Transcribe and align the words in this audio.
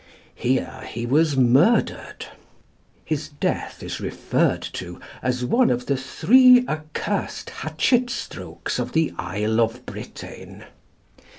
Here 0.33 0.81
he 0.89 1.05
was 1.05 1.37
murdered; 1.37 2.25
his 3.05 3.27
death 3.29 3.83
is 3.83 3.99
referred 3.99 4.63
to 4.73 4.99
as 5.21 5.45
one 5.45 5.69
of 5.69 5.85
the 5.85 5.95
"three 5.95 6.65
accursed 6.67 7.51
hatchet 7.51 8.09
strokes 8.09 8.79
of 8.79 8.93
the 8.93 9.13
isle 9.19 9.61
of 9.61 9.85
Britain." 9.85 10.63